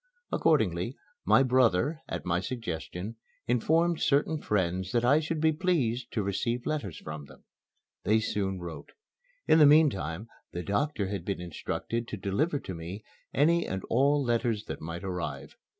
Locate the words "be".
5.39-5.51